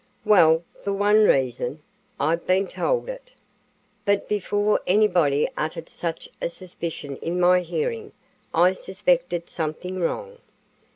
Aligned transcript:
"Well, 0.25 0.63
for 0.83 0.91
one 0.93 1.25
reason, 1.25 1.79
I've 2.19 2.47
been 2.47 2.65
told 2.65 3.07
it. 3.07 3.29
But 4.03 4.27
before 4.27 4.81
anybody 4.87 5.47
uttered 5.55 5.89
such 5.89 6.27
a 6.41 6.49
suspicion 6.49 7.17
in 7.17 7.39
my 7.39 7.59
hearing, 7.61 8.11
I 8.51 8.73
suspected 8.73 9.47
something 9.47 10.01
wrong. 10.01 10.39